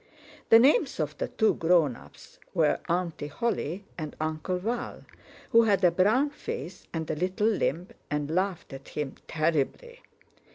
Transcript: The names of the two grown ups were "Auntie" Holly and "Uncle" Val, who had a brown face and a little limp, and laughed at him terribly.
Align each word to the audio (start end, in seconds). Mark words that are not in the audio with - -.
The 0.49 0.57
names 0.57 0.99
of 0.99 1.15
the 1.19 1.27
two 1.27 1.53
grown 1.53 1.95
ups 1.95 2.39
were 2.55 2.79
"Auntie" 2.89 3.27
Holly 3.27 3.85
and 3.99 4.15
"Uncle" 4.19 4.57
Val, 4.57 5.03
who 5.51 5.61
had 5.65 5.83
a 5.83 5.91
brown 5.91 6.31
face 6.31 6.87
and 6.91 7.07
a 7.11 7.15
little 7.15 7.45
limp, 7.45 7.93
and 8.09 8.31
laughed 8.33 8.73
at 8.73 8.87
him 8.89 9.13
terribly. 9.27 10.01